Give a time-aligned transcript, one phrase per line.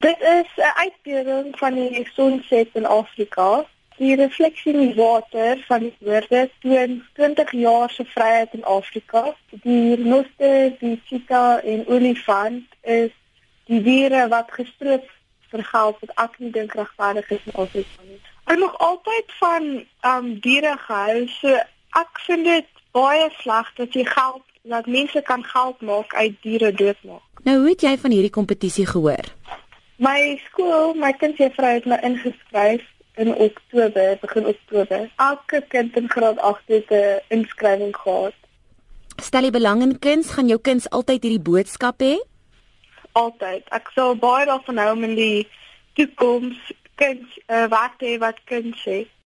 [0.00, 3.66] Dit is 'n uitbeelding van die sonset in Afrika.
[3.96, 9.34] Die refleksie in die water van die woorde toon 20 jaar se vryheid in Afrika.
[9.50, 13.10] Die renoster, die cheetah en olifant is
[13.64, 15.10] die diere wat gestroop
[15.50, 18.20] vir geld wat ek nie dink regverdig is in Afrika nie.
[18.44, 21.26] Ek nog altyd van um diere gehou.
[21.26, 21.48] So
[22.02, 26.72] ek vind dit baie sleg dat jy geld dat mense kan geld maak uit diere
[26.72, 27.44] doodmaak.
[27.44, 29.28] Nou hoe het jy van hierdie kompetisie gehoor?
[30.00, 32.84] My skool, my kindsjuffrou het my ingeskryf
[33.20, 35.10] in Oktober, begin Oktober.
[35.20, 38.32] Elke kind in graad 8 het 'n inskrywing gehad.
[39.16, 42.16] Stel jy belang in kuns, gaan jou kind altyd hierdie boodskap hê?
[43.12, 43.68] Altyd.
[43.68, 45.48] Ek sal baie daarvan hou om in die
[45.92, 49.04] toekoms kind uh, wat jy wat kind sê.